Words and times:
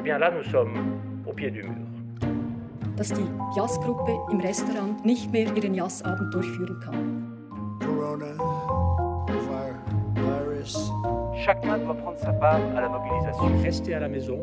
Eh 0.00 0.02
bien 0.02 0.16
là, 0.16 0.30
nous 0.30 0.42
sommes 0.44 0.98
au 1.26 1.32
pied 1.34 1.50
du 1.50 1.62
mur. 1.62 1.76
Dass 2.96 3.12
die 3.12 3.28
Jazzgruppe 3.54 4.12
im 4.30 4.40
Restaurant 4.40 5.04
nicht 5.04 5.30
mehr 5.30 5.54
ihren 5.54 5.74
Jazzabend 5.74 6.32
durchführen 6.32 6.80
kann. 6.80 7.78
Corona, 7.80 8.34
fire, 9.26 9.76
virus. 10.14 10.90
Chacun 11.44 11.76
doit 11.80 11.92
prendre 11.92 12.18
sa 12.18 12.32
part 12.32 12.62
à 12.74 12.80
la 12.80 12.88
mobilisation. 12.88 13.62
Restez 13.62 13.92
à 13.92 14.00
la 14.00 14.08
maison. 14.08 14.42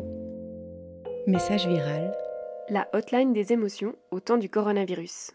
Message 1.26 1.66
viral. 1.66 2.12
La 2.68 2.86
hotline 2.92 3.32
des 3.32 3.52
émotions 3.52 3.94
au 4.12 4.20
temps 4.20 4.38
du 4.38 4.48
coronavirus. 4.48 5.32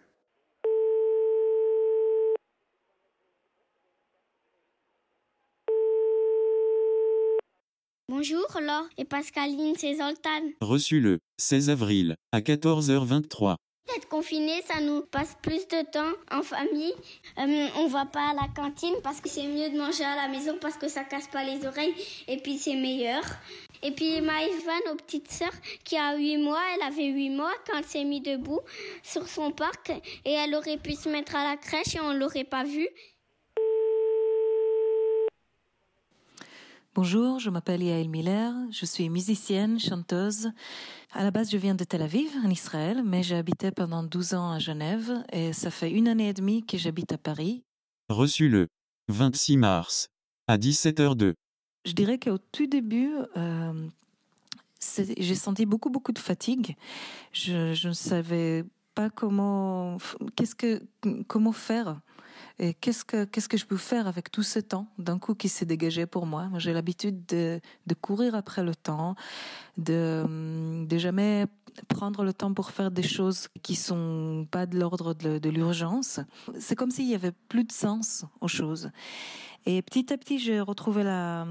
Bonjour 8.09 8.45
Laure 8.59 8.89
et 8.97 9.05
Pascaline, 9.05 9.75
c'est 9.77 9.95
Zoltan. 9.95 10.51
Reçu 10.59 10.99
le 10.99 11.19
16 11.37 11.69
avril 11.69 12.15
à 12.33 12.41
14h23. 12.41 13.55
Être 13.95 14.09
confiné, 14.09 14.61
ça 14.67 14.81
nous 14.81 15.03
passe 15.03 15.37
plus 15.41 15.65
de 15.69 15.89
temps 15.89 16.11
en 16.29 16.41
famille. 16.41 16.93
Euh, 17.37 17.67
on 17.77 17.87
va 17.87 18.05
pas 18.05 18.31
à 18.31 18.33
la 18.33 18.49
cantine 18.53 18.95
parce 19.03 19.21
que 19.21 19.29
c'est 19.29 19.47
mieux 19.47 19.69
de 19.69 19.77
manger 19.77 20.03
à 20.03 20.17
la 20.17 20.27
maison 20.27 20.57
parce 20.59 20.75
que 20.75 20.89
ça 20.89 21.05
casse 21.05 21.29
pas 21.29 21.45
les 21.45 21.65
oreilles 21.65 21.95
et 22.27 22.35
puis 22.35 22.57
c'est 22.57 22.75
meilleur. 22.75 23.23
Et 23.81 23.91
puis 23.91 24.19
Maïva, 24.19 24.73
nos 24.89 24.95
petites 24.95 25.31
sœurs, 25.31 25.55
qui 25.85 25.95
a 25.95 26.17
8 26.17 26.37
mois, 26.39 26.61
elle 26.75 26.83
avait 26.83 27.07
8 27.07 27.29
mois 27.29 27.53
quand 27.65 27.77
elle 27.77 27.85
s'est 27.85 28.03
mise 28.03 28.23
debout 28.23 28.59
sur 29.01 29.29
son 29.29 29.51
parc 29.51 29.91
et 30.25 30.31
elle 30.33 30.53
aurait 30.55 30.77
pu 30.77 30.93
se 30.95 31.07
mettre 31.07 31.37
à 31.37 31.51
la 31.51 31.55
crèche 31.55 31.95
et 31.95 32.01
on 32.01 32.11
l'aurait 32.11 32.43
pas 32.43 32.65
vue. 32.65 32.89
Bonjour, 36.95 37.39
je 37.39 37.49
m'appelle 37.49 37.81
Yael 37.81 38.07
Miller, 38.07 38.53
je 38.69 38.85
suis 38.85 39.09
musicienne, 39.09 39.79
chanteuse. 39.79 40.51
À 41.11 41.23
la 41.23 41.31
base, 41.31 41.49
je 41.49 41.57
viens 41.57 41.73
de 41.73 41.83
Tel 41.83 42.03
Aviv, 42.03 42.29
en 42.45 42.49
Israël, 42.51 43.01
mais 43.03 43.23
j'ai 43.23 43.35
habité 43.35 43.71
pendant 43.71 44.03
12 44.03 44.35
ans 44.35 44.51
à 44.51 44.59
Genève 44.59 45.11
et 45.31 45.53
ça 45.53 45.71
fait 45.71 45.89
une 45.89 46.07
année 46.07 46.29
et 46.29 46.33
demie 46.33 46.63
que 46.63 46.77
j'habite 46.77 47.11
à 47.11 47.17
Paris. 47.17 47.63
Reçu 48.09 48.47
le 48.47 48.67
26 49.07 49.57
mars 49.57 50.09
à 50.47 50.59
17h02. 50.59 51.33
Je 51.83 51.93
dirais 51.93 52.19
qu'au 52.19 52.37
tout 52.37 52.67
début, 52.67 53.15
euh, 53.37 53.87
j'ai 55.17 55.35
senti 55.35 55.65
beaucoup, 55.65 55.89
beaucoup 55.89 56.11
de 56.11 56.19
fatigue. 56.19 56.75
Je, 57.31 57.73
je 57.73 57.87
ne 57.87 57.93
savais 57.93 58.65
pas 58.95 59.09
comment, 59.09 59.97
qu'est-ce 60.35 60.55
que, 60.55 60.81
comment 61.27 61.51
faire. 61.51 61.99
Et 62.59 62.73
qu'est-ce 62.73 63.03
que, 63.03 63.25
qu'est-ce 63.25 63.49
que 63.49 63.57
je 63.57 63.65
peux 63.65 63.77
faire 63.77 64.07
avec 64.07 64.31
tout 64.31 64.43
ce 64.43 64.59
temps 64.59 64.87
d'un 64.97 65.17
coup 65.17 65.33
qui 65.33 65.49
s'est 65.49 65.65
dégagé 65.65 66.05
pour 66.05 66.25
moi? 66.25 66.49
J'ai 66.57 66.73
l'habitude 66.73 67.25
de, 67.25 67.59
de 67.87 67.93
courir 67.95 68.35
après 68.35 68.63
le 68.63 68.75
temps, 68.75 69.15
de, 69.77 70.85
de 70.85 70.97
jamais 70.97 71.47
prendre 71.87 72.23
le 72.23 72.33
temps 72.33 72.53
pour 72.53 72.69
faire 72.69 72.91
des 72.91 73.03
choses 73.03 73.47
qui 73.63 73.75
sont 73.75 74.47
pas 74.51 74.67
de 74.67 74.77
l'ordre 74.77 75.15
de, 75.15 75.39
de 75.39 75.49
l'urgence. 75.49 76.19
C'est 76.59 76.75
comme 76.75 76.91
s'il 76.91 77.09
y 77.09 77.15
avait 77.15 77.31
plus 77.31 77.63
de 77.63 77.71
sens 77.71 78.25
aux 78.41 78.47
choses. 78.47 78.91
Et 79.65 79.81
petit 79.81 80.13
à 80.13 80.17
petit, 80.17 80.37
j'ai 80.37 80.59
retrouvé 80.59 81.03
la, 81.03 81.47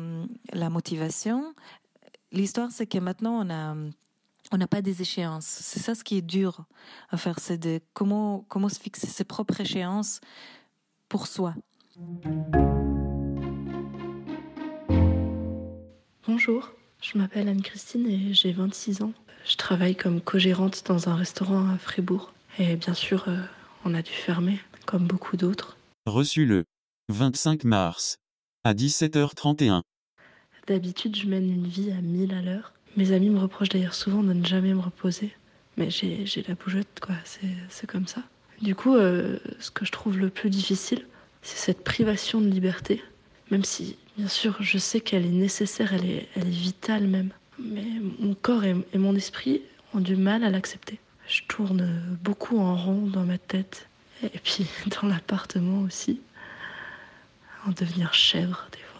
la 0.52 0.70
motivation. 0.70 1.54
L'histoire, 2.30 2.70
c'est 2.70 2.86
que 2.86 2.98
maintenant, 2.98 3.44
on 3.44 3.50
a, 3.50 3.74
on 4.52 4.58
n'a 4.58 4.68
pas 4.68 4.82
des 4.82 5.00
échéances. 5.00 5.46
C'est 5.46 5.80
ça 5.80 5.94
ce 5.94 6.04
qui 6.04 6.18
est 6.18 6.22
dur 6.22 6.64
à 7.10 7.16
faire, 7.16 7.38
c'est 7.40 7.58
de 7.58 7.80
comment, 7.94 8.44
comment 8.48 8.68
se 8.68 8.78
fixer 8.78 9.06
ses 9.06 9.24
propres 9.24 9.60
échéances 9.60 10.20
pour 11.08 11.26
soi. 11.26 11.54
Bonjour, 16.26 16.70
je 17.00 17.18
m'appelle 17.18 17.48
Anne-Christine 17.48 18.06
et 18.06 18.34
j'ai 18.34 18.52
26 18.52 19.02
ans. 19.02 19.12
Je 19.44 19.56
travaille 19.56 19.96
comme 19.96 20.20
co-gérante 20.20 20.84
dans 20.86 21.08
un 21.08 21.16
restaurant 21.16 21.68
à 21.68 21.78
Fribourg. 21.78 22.32
Et 22.58 22.76
bien 22.76 22.94
sûr, 22.94 23.24
euh, 23.28 23.42
on 23.84 23.94
a 23.94 24.02
dû 24.02 24.12
fermer, 24.12 24.60
comme 24.86 25.06
beaucoup 25.06 25.36
d'autres. 25.36 25.76
Reçu 26.06 26.44
le 26.44 26.64
25 27.08 27.64
mars 27.64 28.18
à 28.64 28.74
17h31. 28.74 29.82
D'habitude, 30.68 31.16
je 31.16 31.26
mène 31.26 31.50
une 31.50 31.66
vie 31.66 31.90
à 31.90 32.00
1000 32.00 32.34
à 32.34 32.42
l'heure. 32.42 32.72
Mes 32.96 33.12
amis 33.12 33.30
me 33.30 33.38
reprochent 33.38 33.70
d'ailleurs 33.70 33.94
souvent 33.94 34.22
de 34.22 34.32
ne 34.32 34.44
jamais 34.44 34.74
me 34.74 34.80
reposer. 34.80 35.32
Mais 35.76 35.90
j'ai 35.90 36.26
la 36.46 36.54
bougeotte, 36.54 37.00
quoi, 37.00 37.14
c'est 37.24 37.46
c'est 37.70 37.86
comme 37.86 38.06
ça. 38.06 38.22
Du 38.60 38.74
coup, 38.74 38.94
euh, 38.94 39.38
ce 39.58 39.70
que 39.70 39.84
je 39.84 39.92
trouve 39.92 40.18
le 40.18 40.28
plus 40.28 40.50
difficile, 40.50 41.06
c'est 41.40 41.56
cette 41.56 41.82
privation 41.82 42.40
de 42.40 42.46
liberté. 42.46 43.02
Même 43.50 43.64
si, 43.64 43.96
bien 44.16 44.28
sûr, 44.28 44.56
je 44.60 44.78
sais 44.78 45.00
qu'elle 45.00 45.24
est 45.24 45.30
nécessaire, 45.30 45.94
elle 45.94 46.04
est, 46.04 46.28
elle 46.36 46.46
est 46.46 46.50
vitale 46.50 47.06
même. 47.06 47.30
Mais 47.58 47.86
mon 48.18 48.34
corps 48.34 48.64
et, 48.64 48.76
et 48.92 48.98
mon 48.98 49.14
esprit 49.16 49.62
ont 49.94 50.00
du 50.00 50.16
mal 50.16 50.44
à 50.44 50.50
l'accepter. 50.50 51.00
Je 51.26 51.42
tourne 51.48 52.16
beaucoup 52.22 52.58
en 52.58 52.76
rond 52.76 53.06
dans 53.06 53.24
ma 53.24 53.38
tête. 53.38 53.88
Et 54.22 54.38
puis 54.38 54.66
dans 55.02 55.08
l'appartement 55.08 55.80
aussi. 55.80 56.20
En 57.66 57.70
devenir 57.70 58.12
chèvre 58.12 58.66
des 58.72 58.78
fois. 58.78 58.91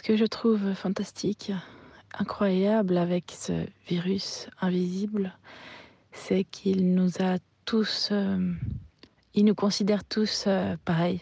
Ce 0.00 0.02
que 0.02 0.16
je 0.16 0.24
trouve 0.24 0.72
fantastique, 0.72 1.52
incroyable 2.18 2.96
avec 2.96 3.34
ce 3.36 3.66
virus 3.86 4.48
invisible, 4.62 5.36
c'est 6.10 6.44
qu'il 6.44 6.94
nous 6.94 7.10
a 7.20 7.36
tous, 7.66 8.08
euh, 8.10 8.50
il 9.34 9.44
nous 9.44 9.54
considère 9.54 10.02
tous 10.04 10.44
euh, 10.46 10.78
pareils. 10.86 11.20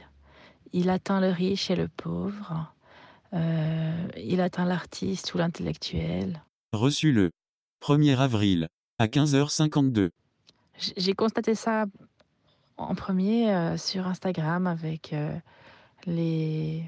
Il 0.72 0.90
atteint 0.90 1.20
le 1.20 1.30
riche 1.30 1.72
et 1.72 1.74
le 1.74 1.88
pauvre, 1.88 2.72
euh, 3.32 4.06
il 4.16 4.40
atteint 4.40 4.64
l'artiste 4.64 5.34
ou 5.34 5.38
l'intellectuel. 5.38 6.40
Reçu 6.72 7.10
le 7.10 7.30
1er 7.82 8.16
avril 8.16 8.68
à 9.00 9.08
15h52. 9.08 10.10
J- 10.78 10.92
J'ai 10.96 11.14
constaté 11.14 11.56
ça 11.56 11.86
en 12.76 12.94
premier 12.94 13.52
euh, 13.52 13.76
sur 13.76 14.06
Instagram 14.06 14.68
avec 14.68 15.12
les, 16.06 16.84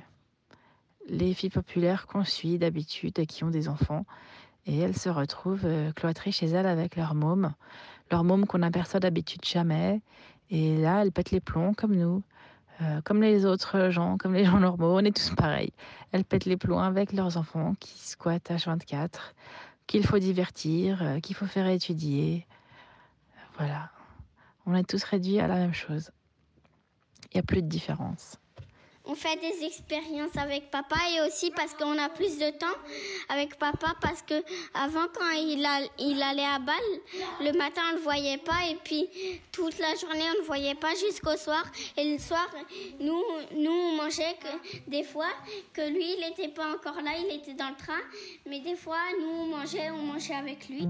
les 1.08 1.34
filles 1.34 1.50
populaires 1.50 2.06
qu'on 2.06 2.24
suit 2.24 2.58
d'habitude 2.58 3.18
et 3.18 3.26
qui 3.26 3.44
ont 3.44 3.50
des 3.50 3.68
enfants. 3.68 4.04
Et 4.66 4.78
elles 4.78 4.96
se 4.96 5.08
retrouvent 5.08 5.66
euh, 5.66 5.92
cloîtrées 5.92 6.32
chez 6.32 6.46
elles 6.46 6.66
avec 6.66 6.96
leur 6.96 7.14
môme, 7.14 7.54
leur 8.10 8.24
môme 8.24 8.46
qu'on 8.46 8.58
n'aperçoit 8.58 9.00
d'habitude 9.00 9.44
jamais. 9.44 10.00
Et 10.50 10.76
là, 10.76 11.02
elles 11.02 11.12
pètent 11.12 11.30
les 11.30 11.40
plombs 11.40 11.74
comme 11.74 11.94
nous, 11.94 12.22
euh, 12.82 13.00
comme 13.02 13.22
les 13.22 13.46
autres 13.46 13.90
gens, 13.90 14.16
comme 14.16 14.34
les 14.34 14.44
gens 14.46 14.60
normaux, 14.60 14.96
on 14.96 15.04
est 15.04 15.16
tous 15.16 15.34
pareils. 15.34 15.72
Elles 16.12 16.24
pètent 16.24 16.44
les 16.44 16.56
plombs 16.56 16.80
avec 16.80 17.12
leurs 17.12 17.36
enfants 17.36 17.74
qui 17.80 17.98
squattent 17.98 18.50
H24, 18.50 19.34
qu'il 19.86 20.06
faut 20.06 20.18
divertir, 20.18 21.02
euh, 21.02 21.20
qu'il 21.20 21.36
faut 21.36 21.46
faire 21.46 21.66
étudier. 21.66 22.46
Voilà. 23.56 23.90
On 24.66 24.74
est 24.74 24.88
tous 24.88 25.02
réduits 25.04 25.40
à 25.40 25.46
la 25.46 25.56
même 25.56 25.74
chose. 25.74 26.10
Il 27.32 27.36
n'y 27.36 27.40
a 27.40 27.42
plus 27.42 27.62
de 27.62 27.68
différence. 27.68 28.38
On 29.06 29.14
fait 29.14 29.36
des 29.36 29.64
expériences 29.64 30.36
avec 30.36 30.70
papa 30.70 30.96
et 31.16 31.26
aussi 31.26 31.50
parce 31.50 31.74
qu'on 31.74 31.98
a 31.98 32.08
plus 32.10 32.38
de 32.38 32.50
temps 32.50 32.66
avec 33.28 33.58
papa 33.58 33.94
parce 34.00 34.22
que 34.22 34.34
avant 34.74 35.06
quand 35.12 35.30
il, 35.32 36.22
allait 36.22 36.44
à 36.44 36.58
balle, 36.58 36.76
le 37.40 37.52
matin 37.56 37.80
on 37.90 37.96
le 37.96 38.02
voyait 38.02 38.38
pas 38.38 38.66
et 38.70 38.76
puis 38.84 39.08
toute 39.52 39.78
la 39.78 39.94
journée 39.96 40.24
on 40.28 40.34
ne 40.34 40.38
le 40.40 40.44
voyait 40.44 40.74
pas 40.74 40.94
jusqu'au 40.94 41.36
soir 41.36 41.64
et 41.96 42.12
le 42.12 42.18
soir 42.18 42.48
nous 43.00 43.22
nous 43.54 43.72
on 43.72 43.96
mangeait 43.96 44.36
des 44.86 45.02
fois 45.02 45.30
que 45.72 45.88
lui 45.88 46.14
il 46.14 46.20
n'était 46.20 46.52
pas 46.52 46.72
encore 46.72 47.00
là, 47.02 47.12
il 47.18 47.34
était 47.34 47.54
dans 47.54 47.70
le 47.70 47.76
train 47.76 48.02
mais 48.46 48.60
des 48.60 48.76
fois 48.76 48.98
nous 49.18 49.30
on 49.30 49.46
mangeait, 49.46 49.90
on 49.90 50.02
mangeait 50.02 50.34
avec 50.34 50.68
lui. 50.68 50.86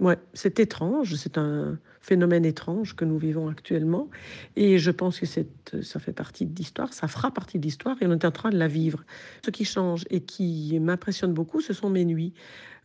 Ouais, 0.00 0.18
c'est 0.34 0.60
étrange, 0.60 1.14
c'est 1.16 1.38
un 1.38 1.78
phénomène 2.00 2.44
étrange 2.44 2.96
que 2.96 3.04
nous 3.04 3.18
vivons 3.18 3.48
actuellement. 3.48 4.10
Et 4.56 4.78
je 4.78 4.90
pense 4.90 5.20
que 5.20 5.26
c'est- 5.26 5.82
ça 5.82 6.00
fait 6.00 6.12
partie 6.12 6.46
de 6.46 6.54
l'histoire, 6.56 6.92
ça 6.92 7.08
fera 7.08 7.30
partie 7.32 7.58
de 7.58 7.64
l'histoire 7.64 7.96
et 8.02 8.06
on 8.06 8.12
est 8.12 8.24
en 8.24 8.30
train 8.32 8.50
de 8.50 8.58
la 8.58 8.68
vivre. 8.68 9.04
Ce 9.44 9.50
qui 9.50 9.64
change 9.64 10.04
et 10.10 10.20
qui 10.22 10.78
m'impressionne 10.80 11.34
beaucoup, 11.34 11.60
ce 11.60 11.72
sont 11.74 11.90
mes 11.90 12.04
nuits, 12.04 12.34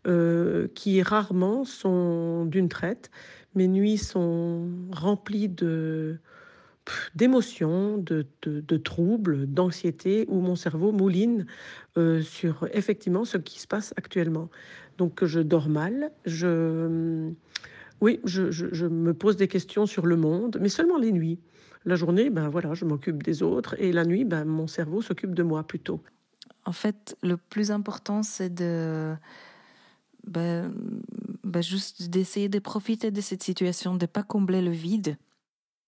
euh, 0.07 0.67
qui 0.75 1.01
rarement 1.03 1.65
sont 1.65 2.45
d'une 2.45 2.69
traite. 2.69 3.11
Mes 3.55 3.67
nuits 3.67 3.97
sont 3.97 4.69
remplies 4.91 5.49
de 5.49 6.19
d'émotions, 7.15 7.97
de, 7.97 8.25
de- 8.43 8.77
troubles, 8.77 9.47
d'anxiété, 9.47 10.25
où 10.27 10.39
mon 10.39 10.55
cerveau 10.55 10.91
mouline 10.91 11.45
euh, 11.97 12.21
sur 12.21 12.67
effectivement 12.73 13.25
ce 13.25 13.37
qui 13.37 13.59
se 13.59 13.67
passe 13.67 13.93
actuellement. 13.97 14.49
Donc 14.97 15.23
je 15.25 15.39
dors 15.39 15.69
mal, 15.69 16.11
je, 16.25 17.31
oui, 18.01 18.19
je, 18.25 18.51
je- 18.51 18.85
me 18.87 19.13
pose 19.13 19.35
des 19.37 19.47
questions 19.47 19.85
sur 19.85 20.05
le 20.05 20.17
monde, 20.17 20.57
mais 20.61 20.69
seulement 20.69 20.97
les 20.97 21.11
nuits. 21.11 21.39
La 21.85 21.95
journée, 21.95 22.29
ben 22.29 22.49
voilà, 22.49 22.73
je 22.73 22.85
m'occupe 22.85 23.23
des 23.23 23.43
autres, 23.43 23.75
et 23.79 23.91
la 23.91 24.05
nuit, 24.05 24.25
ben 24.25 24.45
mon 24.45 24.67
cerveau 24.67 25.01
s'occupe 25.01 25.35
de 25.35 25.43
moi 25.43 25.63
plutôt. 25.63 26.01
En 26.65 26.71
fait, 26.71 27.15
le 27.21 27.37
plus 27.37 27.71
important, 27.71 28.23
c'est 28.23 28.53
de 28.53 29.13
ben, 30.25 30.73
ben, 31.43 31.61
juste 31.61 32.09
d'essayer 32.09 32.49
de 32.49 32.59
profiter 32.59 33.11
de 33.11 33.21
cette 33.21 33.43
situation, 33.43 33.95
de 33.95 34.05
pas 34.07 34.23
combler 34.23 34.61
le 34.61 34.71
vide. 34.71 35.17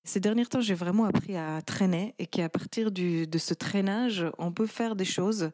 Ces 0.07 0.21
derniers 0.21 0.45
temps, 0.45 0.61
j'ai 0.61 0.73
vraiment 0.73 1.03
appris 1.03 1.35
à 1.35 1.61
traîner 1.61 2.15
et 2.17 2.27
qu'à 2.27 2.47
partir 2.47 2.91
de 2.91 3.37
ce 3.37 3.53
traînage, 3.53 4.23
on 4.37 4.53
peut 4.53 4.65
faire 4.65 4.95
des 4.95 5.03
choses 5.03 5.51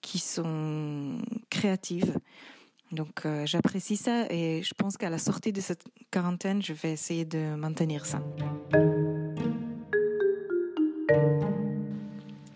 qui 0.00 0.18
sont 0.18 1.18
créatives. 1.48 2.18
Donc 2.90 3.24
euh, 3.24 3.46
j'apprécie 3.46 3.96
ça 3.96 4.26
et 4.30 4.64
je 4.64 4.74
pense 4.74 4.96
qu'à 4.96 5.10
la 5.10 5.18
sortie 5.18 5.52
de 5.52 5.60
cette 5.60 5.84
quarantaine, 6.10 6.60
je 6.60 6.72
vais 6.72 6.90
essayer 6.90 7.24
de 7.24 7.54
maintenir 7.54 8.04
ça. 8.04 8.20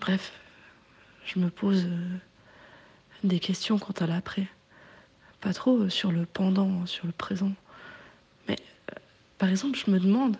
Bref, 0.00 0.32
je 1.24 1.38
me 1.38 1.50
pose 1.50 1.86
euh, 1.86 2.18
des 3.22 3.38
questions 3.38 3.78
quant 3.78 3.94
à 4.00 4.08
l'après. 4.08 4.48
Pas 5.40 5.52
trop 5.52 5.82
euh, 5.82 5.88
sur 5.88 6.10
le 6.10 6.26
pendant, 6.26 6.84
sur 6.84 7.06
le 7.06 7.12
présent. 7.12 7.52
Mais 8.48 8.56
par 9.38 9.48
exemple, 9.48 9.78
je 9.78 9.88
me 9.88 10.00
demande 10.00 10.36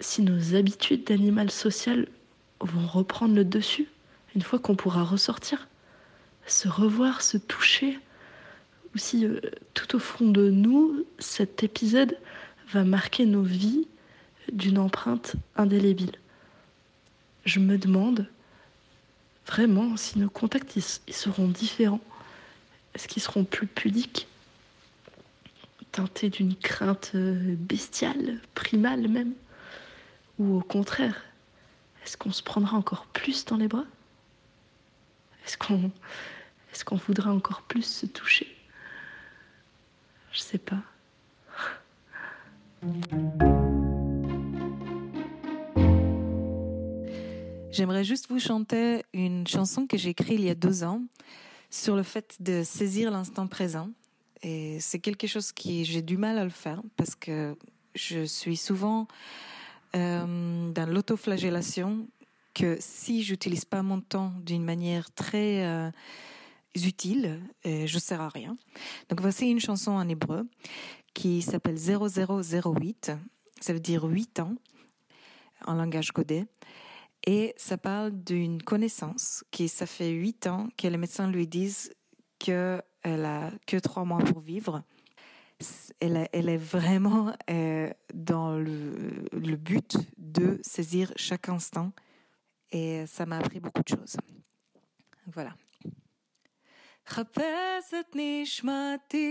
si 0.00 0.22
nos 0.22 0.54
habitudes 0.54 1.04
d'animal 1.04 1.50
social 1.50 2.08
vont 2.60 2.86
reprendre 2.86 3.34
le 3.34 3.44
dessus 3.44 3.88
une 4.34 4.42
fois 4.42 4.58
qu'on 4.58 4.74
pourra 4.74 5.04
ressortir, 5.04 5.68
se 6.46 6.68
revoir, 6.68 7.22
se 7.22 7.36
toucher, 7.36 7.98
ou 8.94 8.98
si 8.98 9.24
euh, 9.24 9.40
tout 9.74 9.96
au 9.96 9.98
fond 9.98 10.28
de 10.28 10.50
nous, 10.50 11.04
cet 11.18 11.62
épisode 11.62 12.18
va 12.72 12.84
marquer 12.84 13.26
nos 13.26 13.42
vies 13.42 13.86
d'une 14.52 14.78
empreinte 14.78 15.36
indélébile. 15.56 16.16
Je 17.44 17.60
me 17.60 17.78
demande 17.78 18.26
vraiment 19.46 19.96
si 19.96 20.18
nos 20.18 20.30
contacts 20.30 20.78
seront 21.10 21.48
différents. 21.48 22.00
Est-ce 22.94 23.08
qu'ils 23.08 23.22
seront 23.22 23.44
plus 23.44 23.66
pudiques 23.66 24.26
Teintés 25.92 26.28
d'une 26.28 26.56
crainte 26.56 27.12
euh, 27.14 27.54
bestiale, 27.56 28.40
primale 28.56 29.06
même? 29.06 29.32
Ou 30.38 30.56
au 30.56 30.60
contraire, 30.60 31.24
est-ce 32.04 32.16
qu'on 32.16 32.32
se 32.32 32.42
prendra 32.42 32.76
encore 32.76 33.06
plus 33.06 33.44
dans 33.44 33.56
les 33.56 33.68
bras? 33.68 33.86
Est-ce 35.46 35.58
qu'on 35.58 35.90
qu'on 36.84 36.96
voudra 36.96 37.32
encore 37.32 37.62
plus 37.62 37.82
se 37.82 38.04
toucher? 38.04 38.48
Je 40.32 40.40
sais 40.40 40.58
pas. 40.58 40.82
J'aimerais 47.70 48.04
juste 48.04 48.28
vous 48.28 48.38
chanter 48.38 49.04
une 49.12 49.46
chanson 49.46 49.86
que 49.86 49.96
j'ai 49.96 50.10
écrite 50.10 50.38
il 50.38 50.44
y 50.44 50.50
a 50.50 50.54
deux 50.54 50.84
ans 50.84 51.02
sur 51.70 51.96
le 51.96 52.02
fait 52.02 52.36
de 52.40 52.62
saisir 52.64 53.10
l'instant 53.10 53.46
présent. 53.46 53.90
Et 54.42 54.78
c'est 54.80 54.98
quelque 54.98 55.26
chose 55.26 55.52
qui 55.52 55.84
j'ai 55.84 56.02
du 56.02 56.16
mal 56.16 56.38
à 56.38 56.44
le 56.44 56.50
faire 56.50 56.82
parce 56.96 57.14
que 57.14 57.56
je 57.94 58.24
suis 58.24 58.56
souvent 58.56 59.08
euh, 59.94 60.72
dans 60.72 60.88
l'autoflagellation 60.90 62.08
que 62.52 62.76
si 62.80 63.22
j'utilise 63.22 63.64
pas 63.64 63.82
mon 63.82 64.00
temps 64.00 64.32
d'une 64.42 64.64
manière 64.64 65.12
très 65.12 65.64
euh, 65.66 65.90
utile, 66.74 67.40
euh, 67.66 67.86
je 67.86 67.98
sers 67.98 68.20
à 68.20 68.28
rien. 68.28 68.56
Donc 69.08 69.20
voici 69.20 69.48
une 69.48 69.60
chanson 69.60 69.92
en 69.92 70.08
hébreu 70.08 70.46
qui 71.14 71.42
s'appelle 71.42 71.76
0008. 71.76 73.12
Ça 73.60 73.72
veut 73.72 73.80
dire 73.80 74.04
8 74.04 74.40
ans 74.40 74.54
en 75.66 75.74
langage 75.74 76.12
codé. 76.12 76.44
Et 77.26 77.54
ça 77.56 77.78
parle 77.78 78.12
d'une 78.12 78.62
connaissance 78.62 79.44
qui, 79.50 79.68
ça 79.68 79.86
fait 79.86 80.10
huit 80.10 80.46
ans 80.46 80.68
que 80.76 80.88
les 80.88 80.98
médecins 80.98 81.30
lui 81.30 81.46
disent 81.46 81.92
qu'elle 82.38 82.82
a 83.04 83.50
que 83.66 83.78
trois 83.78 84.04
mois 84.04 84.18
pour 84.18 84.40
vivre 84.40 84.82
Elle, 85.99 86.29
elle 86.31 86.49
est 86.49 86.57
vraiment 86.57 87.33
euh, 87.49 87.89
dans 88.13 88.51
le, 88.57 89.25
le, 89.33 89.55
but 89.57 89.97
de 90.17 90.59
saisir 90.63 91.11
chaque 91.17 91.49
instant. 91.49 91.91
Et 92.71 93.05
ça 93.07 93.25
m'a 93.25 93.37
appris 93.37 93.59
beaucoup 93.59 93.83
de 93.83 93.89
choses. 93.89 94.15
Voilà. 95.27 95.53
חפש 97.09 97.93
את 97.99 98.15
נשמתי 98.15 99.27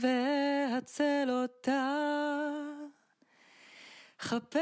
והצל 0.00 1.28
אותה. 1.30 1.96
חפש 4.20 4.60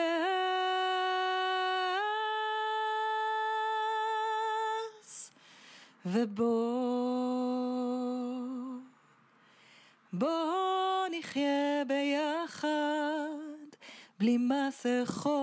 ובוא, 6.06 7.71
בוא 10.13 11.05
נחיה 11.11 11.83
ביחד 11.87 12.67
בלי 14.19 14.37
מסכות. 14.37 15.33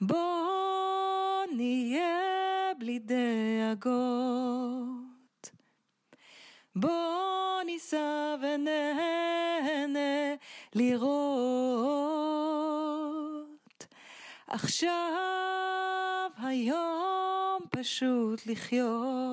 בוא 0.00 1.44
נהיה 1.56 2.72
בלי 2.78 2.98
דאגות. 2.98 4.00
בוא 6.76 7.62
ניסע 7.66 8.36
ונהנה 8.42 10.34
לראות. 10.74 11.10
עכשיו 14.46 16.30
היום 16.42 17.62
פשוט 17.70 18.46
לחיות. 18.46 19.29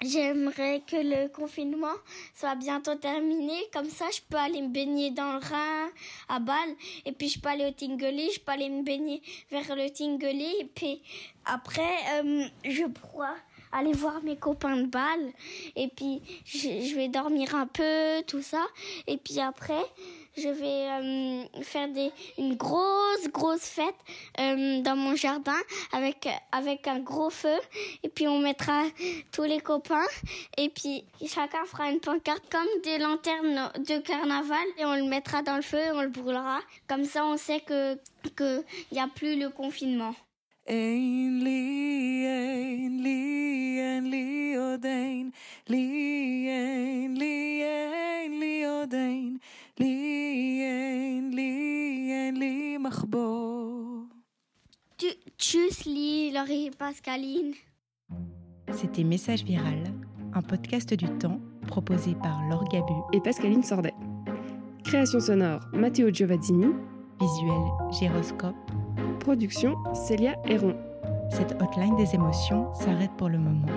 J'aimerais 0.00 0.80
que 0.86 0.96
le 0.96 1.28
confinement 1.28 1.96
soit 2.34 2.54
bientôt 2.54 2.94
terminé. 2.94 3.54
Comme 3.72 3.90
ça, 3.90 4.04
je 4.12 4.20
peux 4.28 4.36
aller 4.36 4.62
me 4.62 4.68
baigner 4.68 5.10
dans 5.10 5.32
le 5.32 5.38
Rhin 5.38 5.88
à 6.28 6.38
Bâle. 6.38 6.74
Et 7.04 7.12
puis, 7.12 7.28
je 7.28 7.40
peux 7.40 7.48
aller 7.48 7.66
au 7.66 7.72
Tingoli. 7.72 8.30
Je 8.32 8.40
peux 8.40 8.52
aller 8.52 8.68
me 8.68 8.82
baigner 8.82 9.22
vers 9.50 9.74
le 9.74 9.90
Tingoli. 9.90 10.54
Et 10.60 10.70
puis, 10.72 11.02
après, 11.44 11.96
euh, 12.22 12.44
je 12.64 12.84
pourrai 12.84 13.28
aller 13.72 13.92
voir 13.92 14.22
mes 14.22 14.36
copains 14.36 14.76
de 14.76 14.86
Bâle. 14.86 15.32
Et 15.76 15.88
puis, 15.88 16.22
je 16.44 16.94
vais 16.94 17.08
dormir 17.08 17.54
un 17.54 17.66
peu, 17.66 18.22
tout 18.26 18.42
ça. 18.42 18.64
Et 19.06 19.16
puis 19.16 19.40
après, 19.40 19.84
je 20.38 20.48
vais 20.48 20.88
euh, 20.88 21.62
faire 21.62 21.88
une 22.38 22.54
grosse, 22.56 23.28
grosse 23.32 23.64
fête 23.64 23.94
euh, 24.40 24.80
dans 24.82 24.96
mon 24.96 25.14
jardin 25.16 25.58
avec, 25.92 26.28
avec 26.52 26.86
un 26.86 27.00
gros 27.00 27.30
feu. 27.30 27.58
Et 28.02 28.08
puis 28.08 28.28
on 28.28 28.38
mettra 28.38 28.84
tous 29.32 29.44
les 29.44 29.60
copains. 29.60 30.06
Et 30.56 30.68
puis 30.68 31.04
chacun 31.26 31.64
fera 31.66 31.90
une 31.90 32.00
pancarte 32.00 32.44
comme 32.50 32.68
des 32.82 32.98
lanternes 32.98 33.70
de 33.76 33.98
carnaval. 33.98 34.66
Et 34.78 34.84
on 34.84 34.94
le 34.94 35.04
mettra 35.04 35.42
dans 35.42 35.56
le 35.56 35.62
feu 35.62 35.78
et 35.78 35.90
on 35.92 36.02
le 36.02 36.08
brûlera. 36.08 36.60
Comme 36.86 37.04
ça, 37.04 37.24
on 37.24 37.36
sait 37.36 37.60
qu'il 37.60 37.98
n'y 38.92 39.00
a 39.00 39.08
plus 39.08 39.38
le 39.38 39.50
confinement. 39.50 40.14
Li 45.68 45.97
Laurie 56.38 56.70
Pascaline. 56.70 57.52
C'était 58.70 59.02
Message 59.02 59.42
Viral, 59.42 59.82
un 60.34 60.42
podcast 60.42 60.94
du 60.94 61.06
temps 61.18 61.40
proposé 61.66 62.14
par 62.22 62.40
Laure 62.48 62.68
Gabu 62.68 62.92
et 63.12 63.20
Pascaline 63.20 63.64
Sordet. 63.64 63.94
Création 64.84 65.18
sonore 65.18 65.60
Matteo 65.72 66.10
Giovazini. 66.10 66.66
Visuel 67.20 67.90
Gyroscope. 67.90 68.54
Production 69.18 69.74
Célia 69.94 70.36
Héron. 70.44 70.76
Cette 71.28 71.60
hotline 71.60 71.96
des 71.96 72.14
émotions 72.14 72.72
s'arrête 72.74 73.16
pour 73.18 73.30
le 73.30 73.38
moment. 73.38 73.72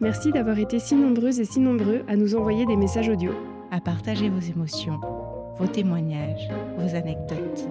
Merci 0.00 0.30
d'avoir 0.30 0.58
été 0.60 0.78
si 0.78 0.94
nombreuses 0.94 1.40
et 1.40 1.44
si 1.44 1.58
nombreux 1.58 2.04
à 2.06 2.14
nous 2.14 2.36
envoyer 2.36 2.64
des 2.64 2.76
messages 2.76 3.08
audio. 3.08 3.32
À 3.72 3.80
partager 3.80 4.28
vos 4.28 4.38
émotions, 4.38 5.00
vos 5.58 5.66
témoignages, 5.66 6.48
vos 6.78 6.94
anecdotes. 6.94 7.68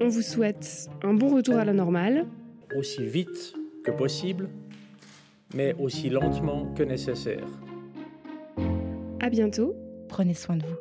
On 0.00 0.08
vous 0.08 0.22
souhaite 0.22 0.88
un 1.02 1.12
bon 1.12 1.34
retour 1.34 1.56
à 1.56 1.66
la 1.66 1.74
normale. 1.74 2.26
Aussi 2.74 3.04
vite 3.04 3.54
que 3.84 3.90
possible, 3.90 4.48
mais 5.54 5.74
aussi 5.78 6.08
lentement 6.08 6.72
que 6.74 6.82
nécessaire. 6.82 7.46
À 9.20 9.30
bientôt. 9.30 9.74
Prenez 10.08 10.34
soin 10.34 10.56
de 10.56 10.66
vous. 10.66 10.76